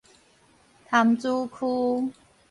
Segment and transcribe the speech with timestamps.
[0.87, 2.11] 潭子區